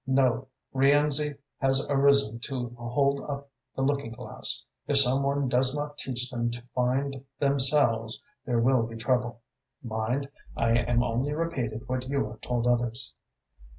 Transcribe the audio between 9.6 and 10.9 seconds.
Mind, I